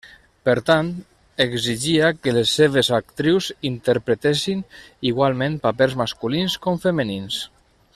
[0.47, 0.87] Per tant,
[1.45, 4.67] exigia que les seves actrius interpretessin
[5.13, 7.43] igualment papers masculins com femenins.